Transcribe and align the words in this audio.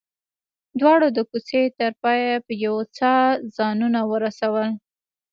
دواړو 0.79 1.07
د 1.13 1.19
کوڅې 1.29 1.61
تر 1.79 1.91
پايه 2.03 2.33
په 2.45 2.53
يوه 2.65 2.83
ساه 2.97 3.25
ځانونه 3.57 3.99
ورسول. 4.11 4.69